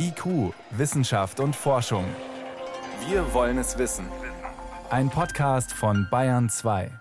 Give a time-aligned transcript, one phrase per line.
[0.00, 2.04] IQ, Wissenschaft und Forschung.
[3.08, 4.06] Wir wollen es wissen.
[4.90, 6.92] Ein Podcast von Bayern 2.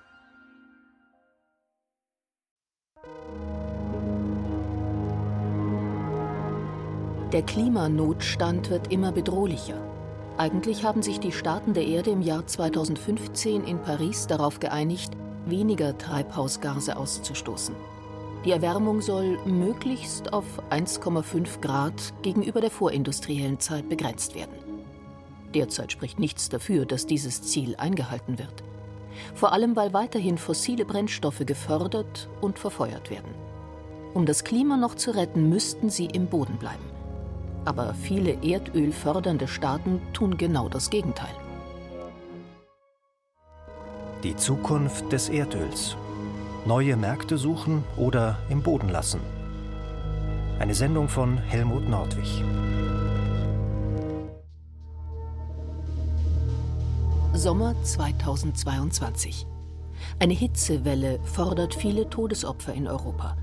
[7.31, 9.79] Der Klimanotstand wird immer bedrohlicher.
[10.39, 15.13] Eigentlich haben sich die Staaten der Erde im Jahr 2015 in Paris darauf geeinigt,
[15.45, 17.75] weniger Treibhausgase auszustoßen.
[18.45, 24.53] Die Erwärmung soll möglichst auf 1,5 Grad gegenüber der vorindustriellen Zeit begrenzt werden.
[25.53, 28.63] Derzeit spricht nichts dafür, dass dieses Ziel eingehalten wird.
[29.33, 33.33] Vor allem, weil weiterhin fossile Brennstoffe gefördert und verfeuert werden.
[34.13, 36.85] Um das Klima noch zu retten, müssten sie im Boden bleiben.
[37.65, 41.33] Aber viele erdölfördernde Staaten tun genau das Gegenteil.
[44.23, 45.97] Die Zukunft des Erdöls.
[46.67, 49.21] Neue Märkte suchen oder im Boden lassen.
[50.59, 52.43] Eine Sendung von Helmut Nordwig.
[57.31, 59.47] Sommer 2022.
[60.19, 63.37] Eine Hitzewelle fordert viele Todesopfer in Europa.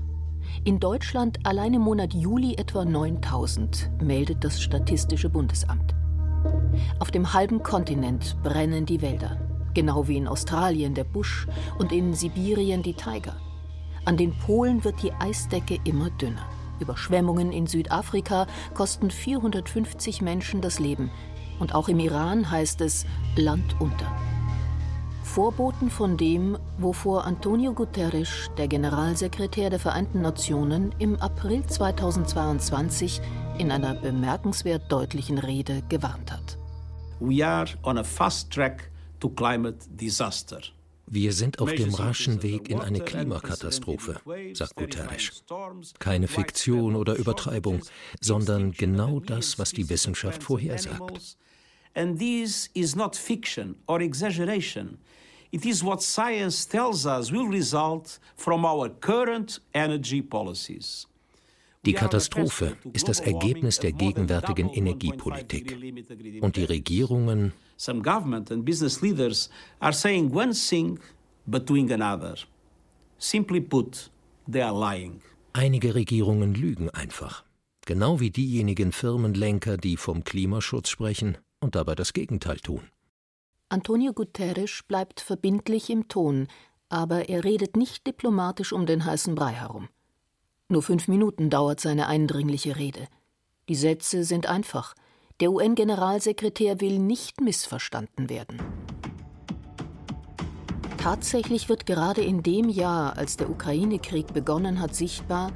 [0.63, 5.95] In Deutschland allein im Monat Juli etwa 9000, meldet das Statistische Bundesamt.
[6.99, 9.39] Auf dem halben Kontinent brennen die Wälder,
[9.75, 11.45] genau wie in Australien der Busch
[11.77, 13.35] und in Sibirien die Tiger.
[14.05, 16.47] An den Polen wird die Eisdecke immer dünner.
[16.79, 21.11] Überschwemmungen in Südafrika kosten 450 Menschen das Leben.
[21.59, 24.11] Und auch im Iran heißt es Land unter.
[25.23, 33.21] Vorboten von dem, wovor Antonio Guterres, der Generalsekretär der Vereinten Nationen, im April 2022
[33.57, 36.57] in einer bemerkenswert deutlichen Rede gewarnt hat.
[37.19, 38.91] We are on a fast track
[39.25, 40.61] to climate disaster.
[41.07, 44.19] Wir sind auf dem raschen Weg in eine Klimakatastrophe,
[44.53, 45.43] sagt Guterres.
[45.99, 47.81] Keine Fiktion oder Übertreibung,
[48.21, 51.37] sondern genau das, was die Wissenschaft vorhersagt.
[51.93, 54.97] And this is not fiction or exaggeration.
[55.51, 61.07] It is what science tells us will result from our current energy policies.
[61.85, 65.77] Die Katastrophe ist das Ergebnis der gegenwärtigen Energiepolitik.
[66.41, 70.99] Und die Regierungen Some government and business leaders are saying one thing
[71.45, 72.35] but doing another.
[73.17, 74.09] Simply put,
[74.51, 75.21] they are lying.
[75.53, 77.43] Einige Regierungen lügen einfach.
[77.85, 82.81] Genau wie diejenigen Firmenlenker, die vom Klimaschutz sprechen und dabei das Gegenteil tun.
[83.69, 86.47] Antonio Guterres bleibt verbindlich im Ton,
[86.89, 89.89] aber er redet nicht diplomatisch um den heißen Brei herum.
[90.67, 93.07] Nur fünf Minuten dauert seine eindringliche Rede.
[93.69, 94.95] Die Sätze sind einfach.
[95.39, 98.61] Der UN-Generalsekretär will nicht missverstanden werden.
[100.97, 105.51] Tatsächlich wird gerade in dem Jahr, als der Ukraine-Krieg begonnen hat, sichtbar,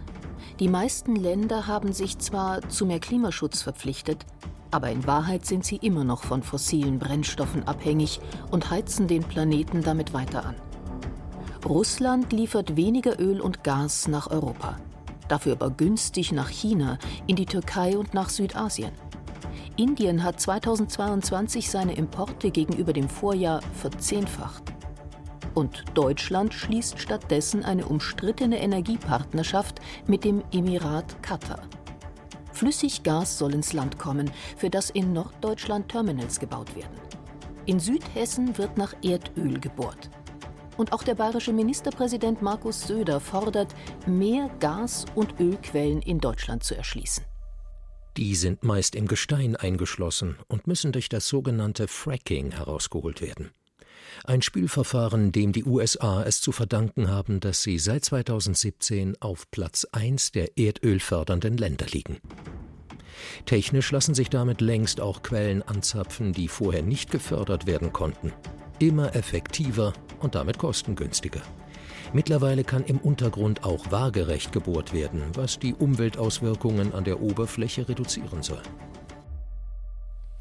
[0.59, 4.27] die meisten Länder haben sich zwar zu mehr Klimaschutz verpflichtet,
[4.69, 8.19] aber in Wahrheit sind sie immer noch von fossilen Brennstoffen abhängig
[8.51, 10.55] und heizen den Planeten damit weiter an.
[11.65, 14.77] Russland liefert weniger Öl und Gas nach Europa,
[15.31, 16.97] dafür aber günstig nach China,
[17.27, 18.91] in die Türkei und nach Südasien.
[19.77, 24.63] Indien hat 2022 seine Importe gegenüber dem Vorjahr verzehnfacht.
[25.53, 31.61] Und Deutschland schließt stattdessen eine umstrittene Energiepartnerschaft mit dem Emirat Katar.
[32.51, 36.99] Flüssiggas soll ins Land kommen, für das in Norddeutschland Terminals gebaut werden.
[37.65, 40.09] In Südhessen wird nach Erdöl gebohrt.
[40.79, 43.75] Und auch der bayerische Ministerpräsident Markus Söder fordert,
[44.07, 47.25] mehr Gas- und Ölquellen in Deutschland zu erschließen.
[48.15, 53.51] Die sind meist im Gestein eingeschlossen und müssen durch das sogenannte Fracking herausgeholt werden.
[54.23, 59.85] Ein Spielverfahren, dem die USA es zu verdanken haben, dass sie seit 2017 auf Platz
[59.91, 62.21] 1 der erdölfördernden Länder liegen.
[63.45, 68.31] Technisch lassen sich damit längst auch Quellen anzapfen, die vorher nicht gefördert werden konnten.
[68.79, 71.41] Immer effektiver und damit kostengünstiger.
[72.13, 78.41] Mittlerweile kann im Untergrund auch waagerecht gebohrt werden, was die Umweltauswirkungen an der Oberfläche reduzieren
[78.41, 78.63] soll.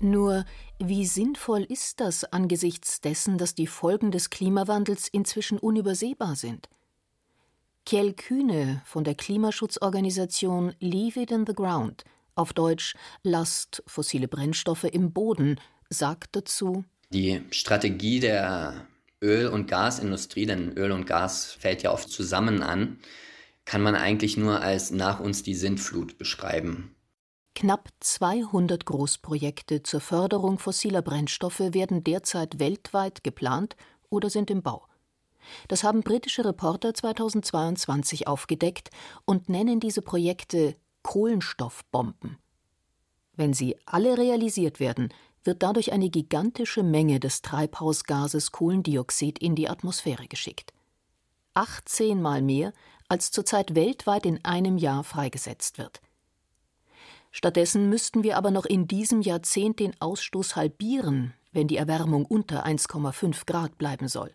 [0.01, 0.45] Nur
[0.79, 6.69] wie sinnvoll ist das angesichts dessen, dass die Folgen des Klimawandels inzwischen unübersehbar sind?
[7.85, 12.05] Kjell Kühne von der Klimaschutzorganisation Leave It in the Ground,
[12.37, 12.95] auf Deutsch
[13.25, 15.59] Lasst fossile Brennstoffe im Boden,
[15.91, 18.87] sagt dazu: Die Strategie der
[19.23, 22.99] Öl- und Gasindustrie, denn Öl und Gas fällt ja oft zusammen an,
[23.65, 26.95] kann man eigentlich nur als nach uns die Sintflut beschreiben.
[27.55, 33.75] Knapp 200 Großprojekte zur Förderung fossiler Brennstoffe werden derzeit weltweit geplant
[34.11, 34.87] oder sind im Bau.
[35.67, 38.91] Das haben britische Reporter 2022 aufgedeckt
[39.25, 42.39] und nennen diese Projekte Kohlenstoffbomben.
[43.35, 45.13] Wenn sie alle realisiert werden,
[45.49, 50.75] wird dadurch eine gigantische Menge des Treibhausgases Kohlendioxid in die Atmosphäre geschickt.
[51.55, 52.75] 18 Mal mehr,
[53.09, 56.03] als zurzeit weltweit in einem Jahr freigesetzt wird.
[57.31, 62.67] Stattdessen müssten wir aber noch in diesem Jahrzehnt den Ausstoß halbieren, wenn die Erwärmung unter
[62.67, 64.35] 1,5 Grad bleiben soll.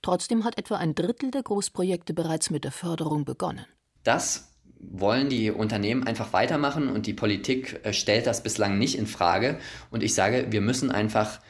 [0.00, 3.66] Trotzdem hat etwa ein Drittel der Großprojekte bereits mit der Förderung begonnen.
[4.04, 4.53] Das
[4.92, 9.58] wollen die Unternehmen einfach weitermachen und die Politik äh, stellt das bislang nicht in Frage.
[9.90, 11.40] Und ich sage, wir müssen einfach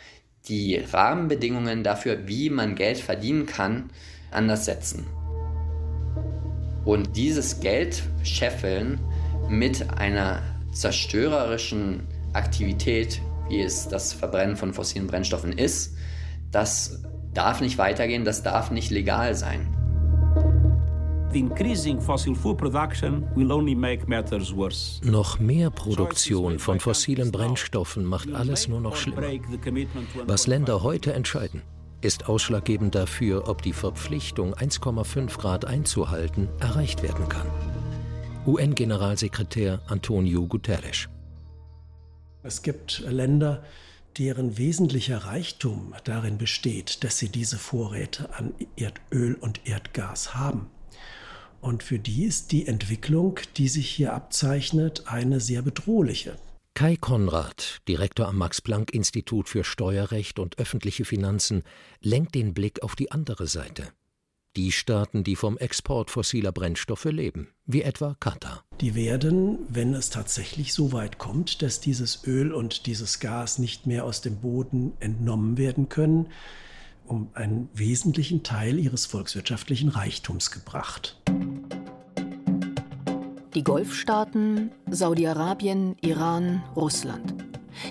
[0.49, 3.91] die Rahmenbedingungen dafür, wie man Geld verdienen kann,
[4.31, 5.07] anders setzen.
[6.85, 9.01] Und dieses Geld scheffeln
[9.49, 10.43] mit einer
[10.73, 15.95] zerstörerischen Aktivität, wie es das Verbrennen von fossilen Brennstoffen ist,
[16.51, 17.03] das
[17.33, 19.74] darf nicht weitergehen, das darf nicht legal sein.
[25.03, 29.23] Noch mehr Produktion von fossilen Brennstoffen macht alles nur noch schlimmer.
[30.27, 31.63] Was Länder heute entscheiden,
[32.03, 37.47] ist ausschlaggebend dafür, ob die Verpflichtung, 1,5 Grad einzuhalten, erreicht werden kann.
[38.47, 41.09] UN-Generalsekretär Antonio Guterres.
[42.43, 43.65] Es gibt Länder,
[44.19, 50.71] deren wesentlicher Reichtum darin besteht, dass sie diese Vorräte an Erdöl und Erdgas haben.
[51.65, 56.37] Und für die ist die Entwicklung, die sich hier abzeichnet, eine sehr bedrohliche.
[56.75, 61.63] Kai Konrad, Direktor am Max-Planck-Institut für Steuerrecht und öffentliche Finanzen,
[62.03, 63.89] lenkt den Blick auf die andere Seite.
[64.57, 68.63] Die Staaten, die vom Export fossiler Brennstoffe leben, wie etwa Katar.
[68.83, 73.87] Die werden, wenn es tatsächlich so weit kommt, dass dieses Öl und dieses Gas nicht
[73.87, 76.27] mehr aus dem Boden entnommen werden können,
[77.07, 81.17] um einen wesentlichen Teil ihres volkswirtschaftlichen Reichtums gebracht.
[83.55, 87.35] Die Golfstaaten, Saudi-Arabien, Iran, Russland.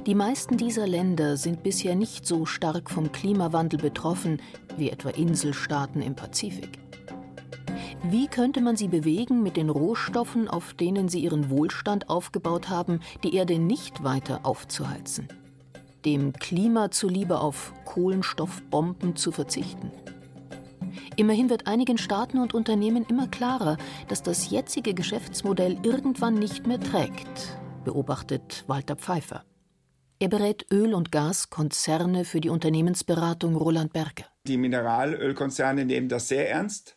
[0.05, 4.41] Die meisten dieser Länder sind bisher nicht so stark vom Klimawandel betroffen
[4.77, 6.79] wie etwa Inselstaaten im Pazifik.
[8.03, 12.99] Wie könnte man sie bewegen, mit den Rohstoffen, auf denen sie ihren Wohlstand aufgebaut haben,
[13.23, 15.27] die Erde nicht weiter aufzuheizen?
[16.05, 19.91] dem Klima zuliebe auf Kohlenstoffbomben zu verzichten.
[21.15, 26.79] Immerhin wird einigen Staaten und Unternehmen immer klarer, dass das jetzige Geschäftsmodell irgendwann nicht mehr
[26.79, 29.43] trägt, beobachtet Walter Pfeiffer.
[30.19, 34.25] Er berät Öl- und Gaskonzerne für die Unternehmensberatung Roland Berger.
[34.47, 36.95] Die Mineralölkonzerne nehmen das sehr ernst.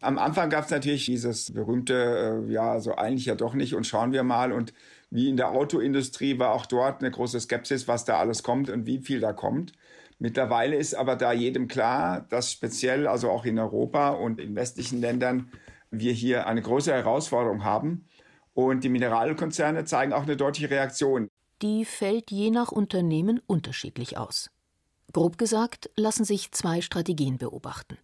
[0.00, 3.86] Am Anfang gab es natürlich dieses berühmte, äh, ja, so eigentlich ja doch nicht und
[3.86, 4.52] schauen wir mal.
[4.52, 4.74] Und
[5.08, 8.86] wie in der Autoindustrie war auch dort eine große Skepsis, was da alles kommt und
[8.86, 9.72] wie viel da kommt.
[10.18, 15.00] Mittlerweile ist aber da jedem klar, dass speziell, also auch in Europa und in westlichen
[15.00, 15.50] Ländern,
[15.90, 18.06] wir hier eine große Herausforderung haben.
[18.52, 21.28] Und die Mineralkonzerne zeigen auch eine deutliche Reaktion.
[21.62, 24.50] Die fällt je nach Unternehmen unterschiedlich aus.
[25.12, 27.98] Grob gesagt lassen sich zwei Strategien beobachten.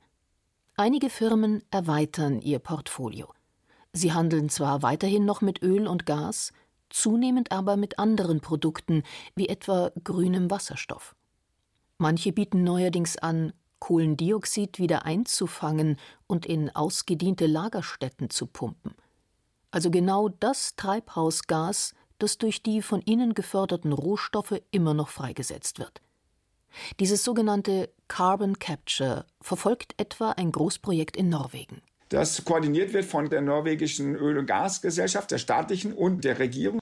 [0.76, 3.32] Einige Firmen erweitern ihr Portfolio.
[3.92, 6.52] Sie handeln zwar weiterhin noch mit Öl und Gas,
[6.88, 9.02] zunehmend aber mit anderen Produkten,
[9.34, 11.14] wie etwa grünem Wasserstoff.
[12.00, 18.94] Manche bieten neuerdings an, Kohlendioxid wieder einzufangen und in ausgediente Lagerstätten zu pumpen.
[19.70, 26.00] Also genau das Treibhausgas, das durch die von ihnen geförderten Rohstoffe immer noch freigesetzt wird.
[27.00, 33.40] Dieses sogenannte Carbon Capture verfolgt etwa ein Großprojekt in Norwegen das koordiniert wird von der
[33.40, 36.80] norwegischen Öl- und Gasgesellschaft, der staatlichen und der Regierung,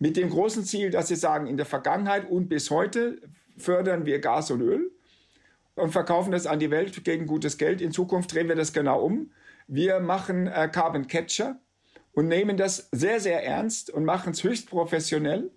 [0.00, 3.20] mit dem großen Ziel, dass sie sagen, in der Vergangenheit und bis heute
[3.56, 4.90] fördern wir Gas und Öl
[5.74, 7.80] und verkaufen das an die Welt gegen gutes Geld.
[7.80, 9.30] In Zukunft drehen wir das genau um.
[9.66, 11.60] Wir machen äh, Carbon Catcher
[12.12, 15.50] und nehmen das sehr, sehr ernst und machen es höchst professionell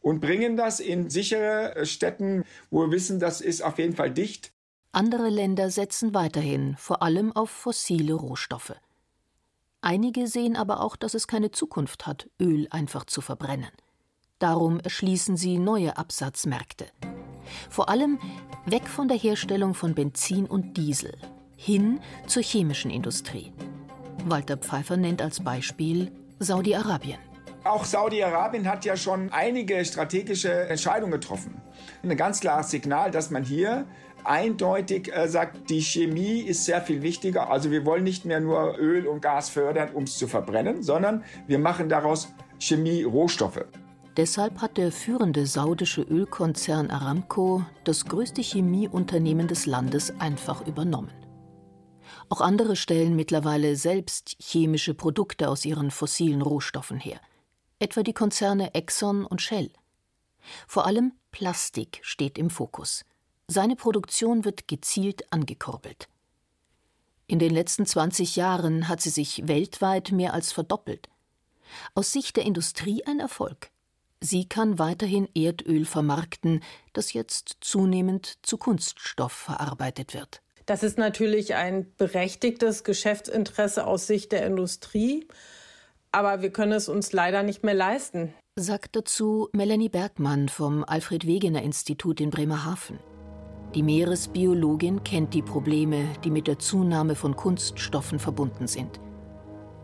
[0.00, 4.10] und bringen das in sichere äh, Städten, wo wir wissen, das ist auf jeden Fall
[4.10, 4.52] dicht.
[4.92, 8.74] Andere Länder setzen weiterhin vor allem auf fossile Rohstoffe.
[9.80, 13.70] Einige sehen aber auch, dass es keine Zukunft hat, Öl einfach zu verbrennen.
[14.38, 16.86] Darum erschließen sie neue Absatzmärkte.
[17.70, 18.18] Vor allem
[18.66, 21.12] weg von der Herstellung von Benzin und Diesel,
[21.56, 23.52] hin zur chemischen Industrie.
[24.26, 27.18] Walter Pfeiffer nennt als Beispiel Saudi-Arabien.
[27.64, 31.60] Auch Saudi-Arabien hat ja schon einige strategische Entscheidungen getroffen.
[32.02, 33.86] Ein ganz klares Signal, dass man hier
[34.24, 37.50] eindeutig äh, sagt, die Chemie ist sehr viel wichtiger.
[37.50, 41.24] Also wir wollen nicht mehr nur Öl und Gas fördern, um es zu verbrennen, sondern
[41.46, 43.64] wir machen daraus Chemie-Rohstoffe.
[44.16, 51.10] Deshalb hat der führende saudische Ölkonzern Aramco das größte Chemieunternehmen des Landes einfach übernommen.
[52.28, 57.20] Auch andere stellen mittlerweile selbst chemische Produkte aus ihren fossilen Rohstoffen her.
[57.80, 59.70] etwa die Konzerne Exxon und Shell.
[60.66, 63.04] Vor allem Plastik steht im Fokus.
[63.48, 66.08] Seine Produktion wird gezielt angekurbelt.
[67.26, 71.08] In den letzten 20 Jahren hat sie sich weltweit mehr als verdoppelt.
[71.94, 73.70] Aus Sicht der Industrie ein Erfolg.
[74.24, 76.62] Sie kann weiterhin Erdöl vermarkten,
[76.94, 80.40] das jetzt zunehmend zu Kunststoff verarbeitet wird.
[80.64, 85.28] Das ist natürlich ein berechtigtes Geschäftsinteresse aus Sicht der Industrie,
[86.10, 88.32] aber wir können es uns leider nicht mehr leisten.
[88.56, 92.98] Sagt dazu Melanie Bergmann vom Alfred Wegener Institut in Bremerhaven.
[93.74, 99.00] Die Meeresbiologin kennt die Probleme, die mit der Zunahme von Kunststoffen verbunden sind.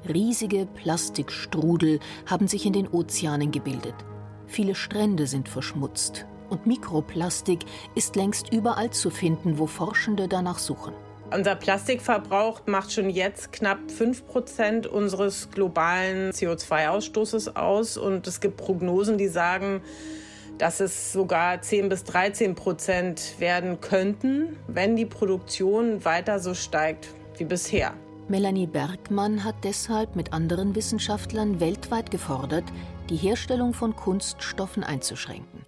[0.09, 3.97] Riesige Plastikstrudel haben sich in den Ozeanen gebildet.
[4.51, 7.61] Viele Strände sind verschmutzt und Mikroplastik
[7.95, 10.93] ist längst überall zu finden, wo Forschende danach suchen.
[11.33, 17.97] Unser Plastikverbrauch macht schon jetzt knapp 5 Prozent unseres globalen CO2-Ausstoßes aus.
[17.97, 19.83] Und es gibt Prognosen, die sagen,
[20.59, 27.15] dass es sogar 10 bis 13 Prozent werden könnten, wenn die Produktion weiter so steigt
[27.39, 27.95] wie bisher.
[28.31, 32.65] Melanie Bergmann hat deshalb mit anderen Wissenschaftlern weltweit gefordert,
[33.11, 35.67] die Herstellung von Kunststoffen einzuschränken.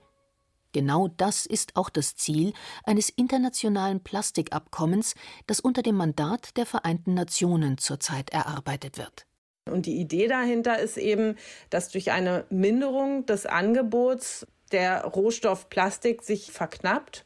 [0.72, 5.14] Genau das ist auch das Ziel eines internationalen Plastikabkommens,
[5.46, 9.26] das unter dem Mandat der Vereinten Nationen zurzeit erarbeitet wird.
[9.70, 11.36] Und die Idee dahinter ist eben,
[11.68, 17.24] dass durch eine Minderung des Angebots der Rohstoff Plastik sich verknappt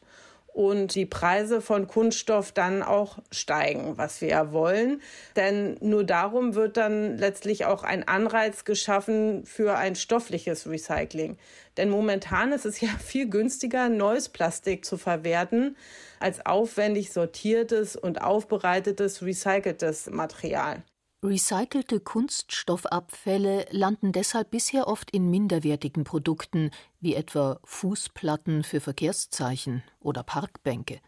[0.57, 5.03] und die Preise von Kunststoff dann auch steigen, was wir ja wollen.
[5.35, 11.37] Denn nur darum wird dann letztlich auch ein Anreiz geschaffen für ein stoffliches Recycling.
[11.77, 15.77] Denn momentan ist es ja viel günstiger, neues Plastik zu verwerten,
[16.19, 20.81] als aufwendig sortiertes und aufbereitetes recyceltes Material.
[21.27, 30.23] Recycelte Kunststoffabfälle landen deshalb bisher oft in minderwertigen Produkten, wie etwa Fußplatten für Verkehrszeichen oder
[30.23, 30.99] Parkbänke.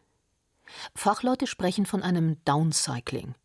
[0.93, 3.35] Fachleute sprechen von einem Downcycling.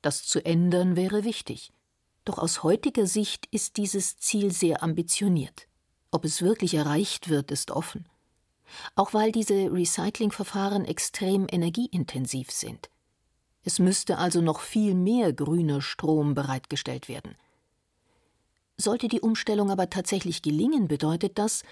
[0.00, 1.72] Das zu ändern wäre wichtig.
[2.24, 5.66] Doch aus heutiger Sicht ist dieses Ziel sehr ambitioniert.
[6.12, 8.08] Ob es wirklich erreicht wird, ist offen.
[8.94, 12.91] Auch weil diese Recyclingverfahren extrem energieintensiv sind.
[13.64, 17.36] Es müsste also noch viel mehr grüner Strom bereitgestellt werden.
[18.76, 21.62] Sollte die Umstellung aber tatsächlich gelingen, bedeutet das,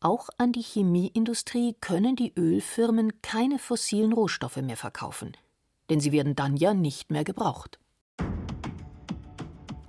[0.00, 5.36] auch an die Chemieindustrie können die Ölfirmen keine fossilen Rohstoffe mehr verkaufen,
[5.88, 7.78] denn sie werden dann ja nicht mehr gebraucht.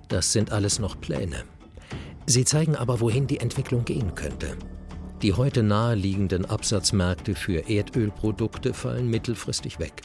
[0.08, 1.44] Das sind alles noch Pläne.
[2.26, 4.56] Sie zeigen aber, wohin die Entwicklung gehen könnte.
[5.22, 10.02] Die heute naheliegenden Absatzmärkte für Erdölprodukte fallen mittelfristig weg.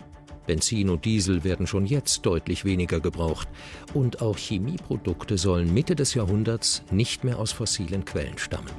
[0.48, 3.48] Benzin und Diesel werden schon jetzt deutlich weniger gebraucht.
[3.94, 8.72] Und auch Chemieprodukte sollen Mitte des Jahrhunderts nicht mehr aus fossilen Quellen stammen.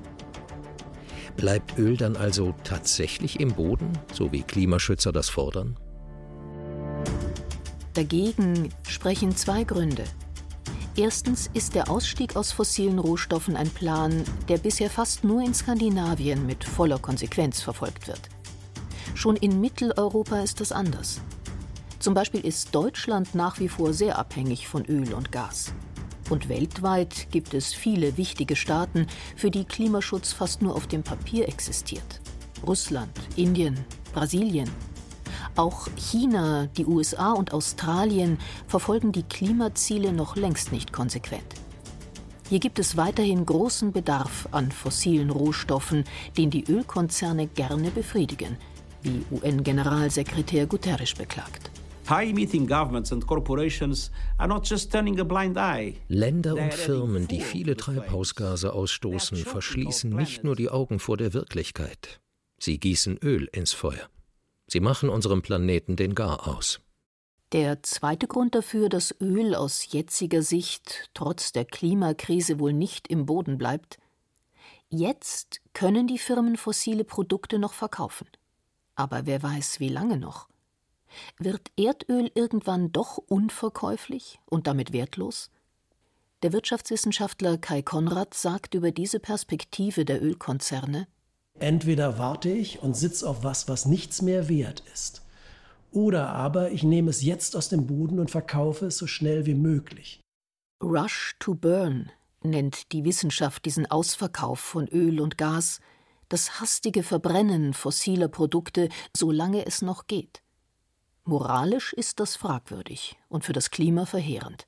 [1.36, 5.78] Bleibt Öl dann also tatsächlich im Boden, so wie Klimaschützer das fordern?
[7.94, 10.04] Dagegen sprechen zwei Gründe.
[10.96, 16.44] Erstens ist der Ausstieg aus fossilen Rohstoffen ein Plan, der bisher fast nur in Skandinavien
[16.44, 18.22] mit voller Konsequenz verfolgt wird.
[19.14, 21.20] Schon in Mitteleuropa ist das anders.
[21.98, 25.72] Zum Beispiel ist Deutschland nach wie vor sehr abhängig von Öl und Gas.
[26.30, 31.48] Und weltweit gibt es viele wichtige Staaten, für die Klimaschutz fast nur auf dem Papier
[31.48, 32.20] existiert.
[32.66, 34.70] Russland, Indien, Brasilien.
[35.56, 38.38] Auch China, die USA und Australien
[38.68, 41.54] verfolgen die Klimaziele noch längst nicht konsequent.
[42.48, 46.04] Hier gibt es weiterhin großen Bedarf an fossilen Rohstoffen,
[46.36, 48.56] den die Ölkonzerne gerne befriedigen,
[49.02, 51.70] wie UN-Generalsekretär Guterres beklagt.
[56.08, 62.22] Länder und Firmen, die viele Treibhausgase ausstoßen, verschließen nicht nur die Augen vor der Wirklichkeit.
[62.58, 64.08] Sie gießen Öl ins Feuer.
[64.68, 66.80] Sie machen unserem Planeten den Gar aus.
[67.52, 73.26] Der zweite Grund dafür, dass Öl aus jetziger Sicht trotz der Klimakrise wohl nicht im
[73.26, 73.98] Boden bleibt,
[74.88, 78.28] jetzt können die Firmen fossile Produkte noch verkaufen.
[78.94, 80.48] Aber wer weiß, wie lange noch?
[81.38, 85.50] Wird Erdöl irgendwann doch unverkäuflich und damit wertlos?
[86.42, 91.08] Der Wirtschaftswissenschaftler Kai Konrad sagt über diese Perspektive der Ölkonzerne
[91.58, 95.22] Entweder warte ich und sitze auf was, was nichts mehr wert ist,
[95.90, 99.54] oder aber ich nehme es jetzt aus dem Boden und verkaufe es so schnell wie
[99.54, 100.20] möglich.
[100.82, 102.12] Rush to Burn
[102.42, 105.80] nennt die Wissenschaft diesen Ausverkauf von Öl und Gas,
[106.28, 110.42] das hastige Verbrennen fossiler Produkte, solange es noch geht.
[111.28, 114.66] Moralisch ist das fragwürdig und für das Klima verheerend.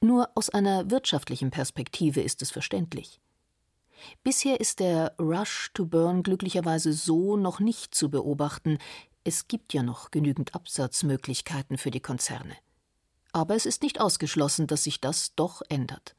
[0.00, 3.18] Nur aus einer wirtschaftlichen Perspektive ist es verständlich.
[4.22, 8.78] Bisher ist der Rush to Burn glücklicherweise so noch nicht zu beobachten.
[9.24, 12.54] Es gibt ja noch genügend Absatzmöglichkeiten für die Konzerne.
[13.32, 16.14] Aber es ist nicht ausgeschlossen, dass sich das doch ändert.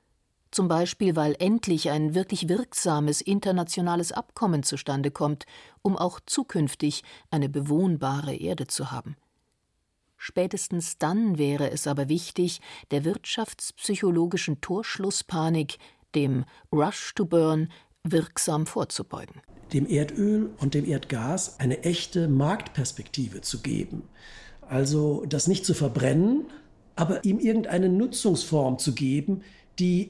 [0.52, 5.46] Zum Beispiel, weil endlich ein wirklich wirksames internationales Abkommen zustande kommt,
[5.82, 9.16] um auch zukünftig eine bewohnbare Erde zu haben.
[10.28, 15.78] Spätestens dann wäre es aber wichtig, der wirtschaftspsychologischen Torschlusspanik,
[16.16, 17.72] dem Rush to Burn,
[18.04, 19.44] wirksam vorzubeugen.
[19.72, 24.02] Dem Erdöl und dem Erdgas eine echte Marktperspektive zu geben.
[24.62, 26.46] Also das nicht zu verbrennen,
[26.96, 29.44] aber ihm irgendeine Nutzungsform zu geben,
[29.78, 30.10] die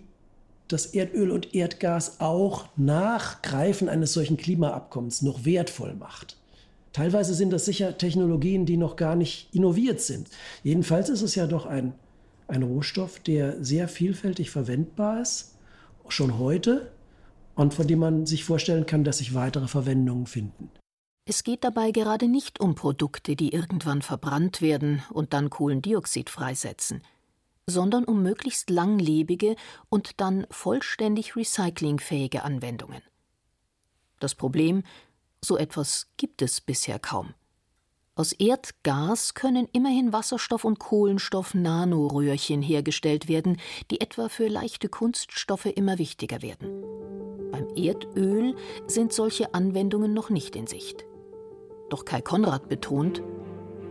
[0.69, 6.37] das Erdöl und Erdgas auch nach Greifen eines solchen Klimaabkommens noch wertvoll macht.
[6.95, 10.29] Teilweise sind das sicher Technologien, die noch gar nicht innoviert sind.
[10.63, 11.93] Jedenfalls ist es ja doch ein,
[12.47, 15.55] ein Rohstoff, der sehr vielfältig verwendbar ist,
[16.07, 16.89] schon heute,
[17.53, 20.71] und von dem man sich vorstellen kann, dass sich weitere Verwendungen finden.
[21.25, 27.01] Es geht dabei gerade nicht um Produkte, die irgendwann verbrannt werden und dann Kohlendioxid freisetzen,
[27.67, 29.57] sondern um möglichst langlebige
[29.89, 33.01] und dann vollständig recyclingfähige Anwendungen.
[34.21, 34.83] Das Problem,
[35.45, 37.33] so etwas gibt es bisher kaum.
[38.17, 43.59] Aus Erdgas können immerhin Wasserstoff- und Kohlenstoff-Nanoröhrchen hergestellt werden,
[43.91, 46.81] die etwa für leichte Kunststoffe immer wichtiger werden.
[47.51, 48.55] Beim Erdöl
[48.87, 51.05] sind solche Anwendungen noch nicht in Sicht.
[51.89, 53.21] Doch Kai Konrad betont,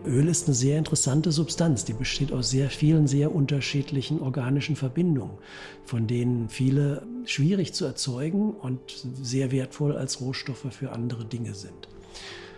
[0.06, 5.38] Öl ist eine sehr interessante Substanz, die besteht aus sehr vielen, sehr unterschiedlichen organischen Verbindungen,
[5.84, 8.80] von denen viele schwierig zu erzeugen und
[9.23, 11.88] sehr wertvoll als Rohstoffe für andere Dinge sind.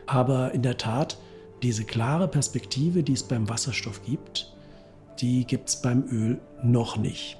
[0.06, 1.18] Aber in der Tat,
[1.62, 4.52] diese klare Perspektive, die es beim Wasserstoff gibt,
[5.20, 7.38] die gibt es beim Öl noch nicht.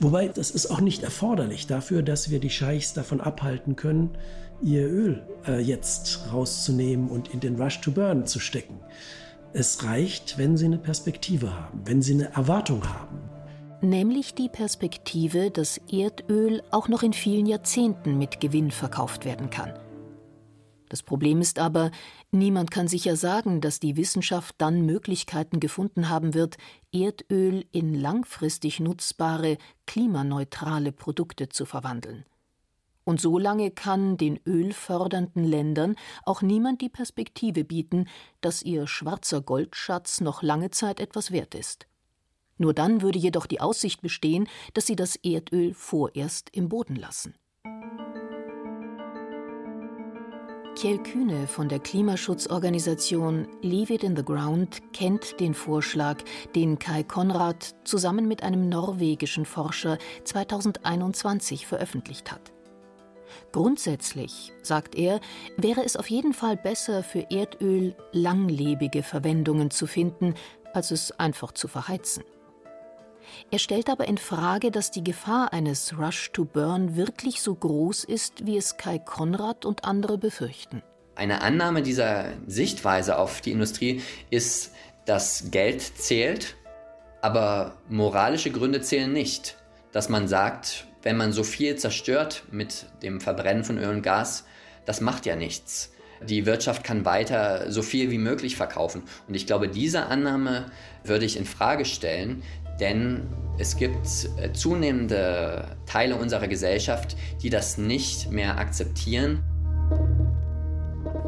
[0.00, 4.16] Wobei, das ist auch nicht erforderlich dafür, dass wir die Scheichs davon abhalten können,
[4.62, 8.80] ihr Öl äh, jetzt rauszunehmen und in den Rush to Burn zu stecken.
[9.52, 13.18] Es reicht, wenn sie eine Perspektive haben, wenn sie eine Erwartung haben.
[13.82, 19.72] Nämlich die Perspektive, dass Erdöl auch noch in vielen Jahrzehnten mit Gewinn verkauft werden kann.
[20.90, 21.92] Das Problem ist aber,
[22.32, 26.56] niemand kann sicher sagen, dass die Wissenschaft dann Möglichkeiten gefunden haben wird,
[26.92, 32.24] Erdöl in langfristig nutzbare, klimaneutrale Produkte zu verwandeln.
[33.04, 38.08] Und so lange kann den ölfördernden Ländern auch niemand die Perspektive bieten,
[38.40, 41.86] dass ihr schwarzer Goldschatz noch lange Zeit etwas wert ist.
[42.58, 47.34] Nur dann würde jedoch die Aussicht bestehen, dass sie das Erdöl vorerst im Boden lassen.
[50.80, 56.16] Kjell Kühne von der Klimaschutzorganisation Leave It in the Ground kennt den Vorschlag,
[56.54, 62.54] den Kai Konrad zusammen mit einem norwegischen Forscher 2021 veröffentlicht hat.
[63.52, 65.20] Grundsätzlich, sagt er,
[65.58, 70.32] wäre es auf jeden Fall besser für Erdöl langlebige Verwendungen zu finden,
[70.72, 72.24] als es einfach zu verheizen.
[73.50, 78.04] Er stellt aber in Frage, dass die Gefahr eines Rush to Burn wirklich so groß
[78.04, 80.82] ist, wie es Kai Konrad und andere befürchten.
[81.14, 84.72] Eine Annahme dieser Sichtweise auf die Industrie ist,
[85.04, 86.56] dass Geld zählt,
[87.20, 89.56] aber moralische Gründe zählen nicht.
[89.92, 94.44] Dass man sagt, wenn man so viel zerstört mit dem Verbrennen von Öl und Gas,
[94.84, 95.92] das macht ja nichts.
[96.22, 99.02] Die Wirtschaft kann weiter so viel wie möglich verkaufen.
[99.26, 100.66] Und ich glaube, diese Annahme
[101.02, 102.42] würde ich in Frage stellen,
[102.80, 104.06] denn es gibt
[104.38, 109.42] äh, zunehmende Teile unserer Gesellschaft, die das nicht mehr akzeptieren.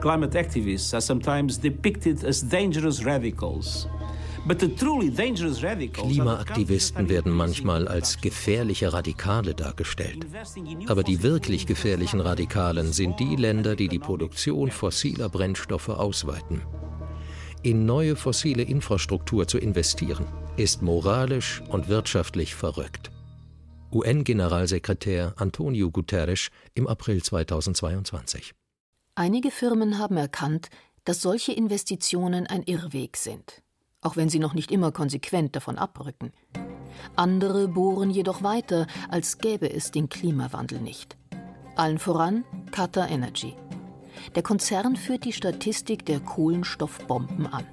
[0.01, 3.87] Climate activists are sometimes depicted as dangerous radicals.
[5.93, 10.27] Klimaaktivisten werden manchmal als gefährliche Radikale dargestellt.
[10.89, 16.63] Aber die wirklich gefährlichen Radikalen sind die Länder, die die Produktion fossiler Brennstoffe ausweiten.
[17.63, 23.11] In neue fossile Infrastruktur zu investieren, ist moralisch und wirtschaftlich verrückt.
[23.91, 28.53] UN-Generalsekretär Antonio Guterres im April 2022.
[29.15, 30.69] Einige Firmen haben erkannt,
[31.05, 33.63] dass solche Investitionen ein Irrweg sind,
[34.03, 36.33] auch wenn sie noch nicht immer konsequent davon abrücken.
[37.17, 41.17] Andere bohren jedoch weiter, als gäbe es den Klimawandel nicht.
[41.77, 43.55] Allen voran Qatar Energy.
[44.35, 47.67] Der Konzern führt die Statistik der Kohlenstoffbomben an.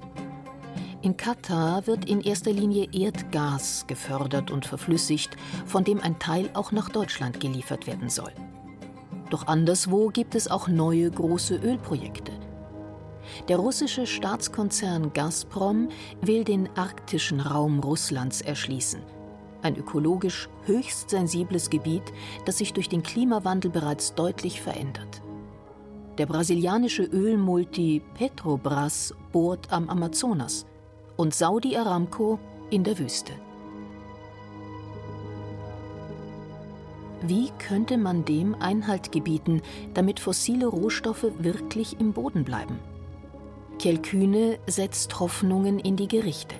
[1.02, 5.34] In Katar wird in erster Linie Erdgas gefördert und verflüssigt,
[5.64, 8.32] von dem ein Teil auch nach Deutschland geliefert werden soll.
[9.30, 12.32] Doch anderswo gibt es auch neue große Ölprojekte.
[13.48, 15.88] Der russische Staatskonzern Gazprom
[16.20, 19.00] will den arktischen Raum Russlands erschließen.
[19.62, 22.14] ein ökologisch höchst sensibles Gebiet,
[22.46, 25.22] das sich durch den Klimawandel bereits deutlich verändert.
[26.16, 30.64] Der brasilianische Ölmulti Petrobras bohrt am Amazonas
[31.20, 32.38] und Saudi Aramco
[32.70, 33.34] in der Wüste.
[37.20, 39.60] Wie könnte man dem Einhalt gebieten,
[39.92, 42.78] damit fossile Rohstoffe wirklich im Boden bleiben?
[43.78, 46.54] Kjell setzt Hoffnungen in die Gerichte.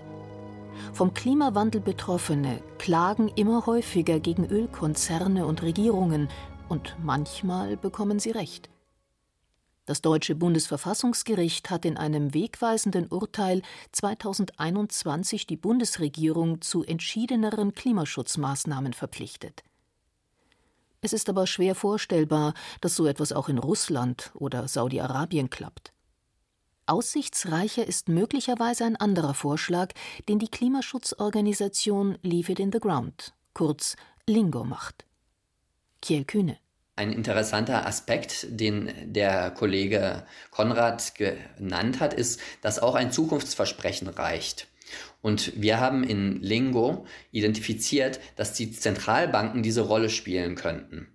[0.93, 6.29] Vom Klimawandel Betroffene klagen immer häufiger gegen Ölkonzerne und Regierungen,
[6.69, 8.69] und manchmal bekommen sie recht.
[9.91, 19.65] Das deutsche Bundesverfassungsgericht hat in einem wegweisenden Urteil 2021 die Bundesregierung zu entschiedeneren Klimaschutzmaßnahmen verpflichtet.
[21.01, 25.93] Es ist aber schwer vorstellbar, dass so etwas auch in Russland oder Saudi-Arabien klappt.
[26.87, 29.93] Aussichtsreicher ist möglicherweise ein anderer Vorschlag,
[30.29, 33.97] den die Klimaschutzorganisation Leave It in the Ground, kurz
[34.29, 35.05] Lingo macht.
[36.01, 36.59] Kiel Kühne.
[37.01, 44.67] Ein interessanter Aspekt, den der Kollege Konrad genannt hat, ist, dass auch ein Zukunftsversprechen reicht.
[45.23, 51.09] Und wir haben in Lingo identifiziert, dass die Zentralbanken diese Rolle spielen könnten.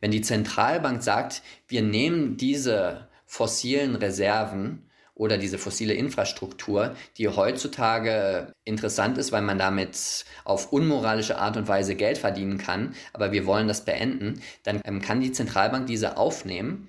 [0.00, 4.87] Wenn die Zentralbank sagt, wir nehmen diese fossilen Reserven
[5.18, 11.68] oder diese fossile Infrastruktur, die heutzutage interessant ist, weil man damit auf unmoralische Art und
[11.68, 16.16] Weise Geld verdienen kann, aber wir wollen das beenden, dann ähm, kann die Zentralbank diese
[16.16, 16.88] aufnehmen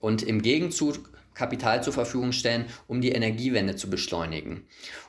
[0.00, 4.66] und im Gegenzug Kapital zur Verfügung stellen, um die Energiewende zu beschleunigen.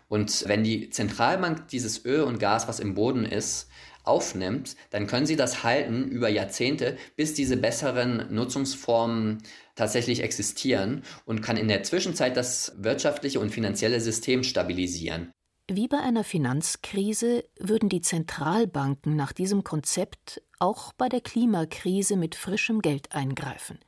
[0.08, 3.70] Und wenn die Zentralbank dieses Öl und Gas, was im Boden ist,
[4.04, 9.44] aufnimmt, dann können sie das halten über Jahrzehnte, bis diese besseren Nutzungsformen
[9.82, 15.32] tatsächlich existieren und kann in der Zwischenzeit das wirtschaftliche und finanzielle System stabilisieren.
[15.68, 22.36] Wie bei einer Finanzkrise würden die Zentralbanken nach diesem Konzept auch bei der Klimakrise mit
[22.36, 23.80] frischem Geld eingreifen.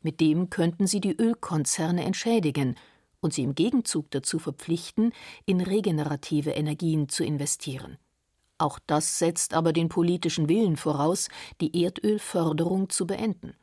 [0.00, 2.74] Mit dem könnten sie die Ölkonzerne entschädigen
[3.20, 5.12] und sie im Gegenzug dazu verpflichten,
[5.46, 7.96] in regenerative Energien zu investieren.
[8.58, 11.28] Auch das setzt aber den politischen Willen voraus,
[11.60, 13.54] die Erdölförderung zu beenden.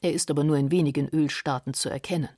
[0.00, 2.30] Er ist aber nur in wenigen Ölstaaten zu erkennen.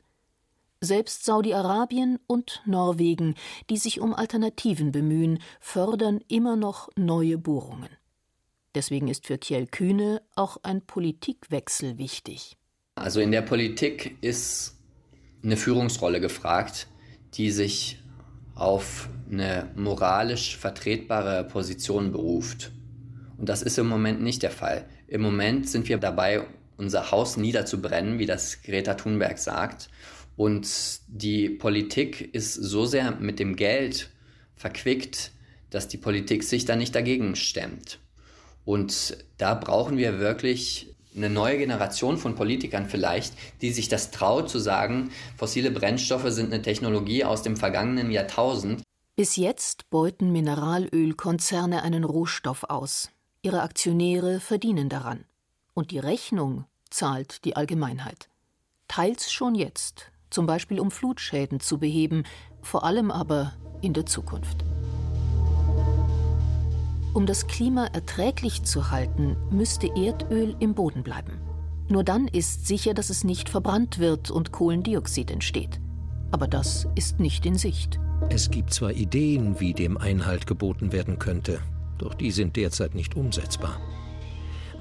[0.81, 3.37] Selbst Saudi-Arabien und Norwegen,
[3.70, 7.88] die sich um Alternativen bemühen, fördern immer noch neue Bohrungen.
[8.75, 12.57] Deswegen ist für Kjell Kühne auch ein Politikwechsel wichtig.
[12.96, 14.77] Also in der Politik ist
[15.44, 16.88] eine Führungsrolle gefragt,
[17.35, 18.03] die sich
[18.55, 22.72] auf eine moralisch vertretbare Position beruft.
[23.38, 24.88] Und das ist im Moment nicht der Fall.
[25.07, 26.46] Im Moment sind wir dabei,
[26.82, 29.88] unser Haus niederzubrennen, wie das Greta Thunberg sagt.
[30.36, 30.68] Und
[31.08, 34.10] die Politik ist so sehr mit dem Geld
[34.56, 35.32] verquickt,
[35.70, 37.98] dass die Politik sich da nicht dagegen stemmt.
[38.64, 44.48] Und da brauchen wir wirklich eine neue Generation von Politikern vielleicht, die sich das traut
[44.48, 48.82] zu sagen, fossile Brennstoffe sind eine Technologie aus dem vergangenen Jahrtausend.
[49.14, 53.10] Bis jetzt beuten Mineralölkonzerne einen Rohstoff aus.
[53.42, 55.24] Ihre Aktionäre verdienen daran.
[55.74, 58.28] Und die Rechnung zahlt die Allgemeinheit.
[58.88, 62.24] Teils schon jetzt, zum Beispiel um Flutschäden zu beheben,
[62.62, 64.64] vor allem aber in der Zukunft.
[67.14, 71.40] Um das Klima erträglich zu halten, müsste Erdöl im Boden bleiben.
[71.88, 75.81] Nur dann ist sicher, dass es nicht verbrannt wird und Kohlendioxid entsteht.
[76.31, 78.00] Aber das ist nicht in Sicht.
[78.31, 81.61] Es gibt zwar Ideen, wie dem Einhalt geboten werden könnte,
[81.98, 83.78] doch die sind derzeit nicht umsetzbar.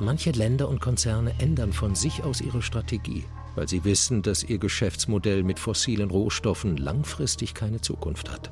[0.01, 4.57] Manche Länder und Konzerne ändern von sich aus ihre Strategie, weil sie wissen, dass ihr
[4.57, 8.51] Geschäftsmodell mit fossilen Rohstoffen langfristig keine Zukunft hat.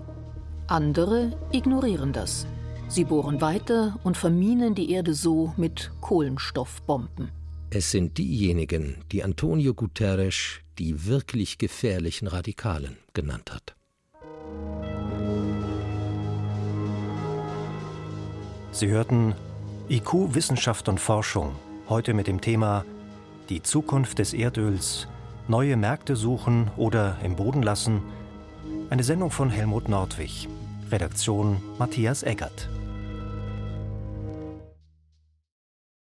[0.68, 2.46] Andere ignorieren das
[2.88, 7.30] Sie bohren weiter und verminen die Erde so mit Kohlenstoffbomben.
[7.70, 13.76] Es sind diejenigen, die Antonio Guterres die wirklich gefährlichen Radikalen genannt hat.
[18.72, 19.36] Sie hörten
[19.92, 21.56] IQ Wissenschaft und Forschung,
[21.88, 22.86] heute mit dem Thema
[23.50, 25.08] Die Zukunft des Erdöls,
[25.48, 28.04] neue Märkte suchen oder im Boden lassen,
[28.92, 30.48] eine Sendung von Helmut Nordwig,
[30.92, 32.70] Redaktion Matthias Eggert.